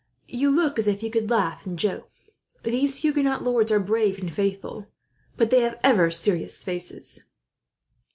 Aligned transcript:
"You 0.29 0.49
look 0.49 0.79
as 0.79 0.87
if 0.87 1.03
you 1.03 1.11
could 1.11 1.29
laugh 1.29 1.63
and 1.67 1.77
joke. 1.77 2.09
These 2.63 3.03
Huguenot 3.03 3.43
lords 3.43 3.71
are 3.71 3.79
brave 3.79 4.17
and 4.17 4.33
faithful, 4.33 4.87
but 5.37 5.51
they 5.51 5.61
have 5.61 5.79
ever 5.83 6.09
serious 6.09 6.63
faces." 6.63 7.25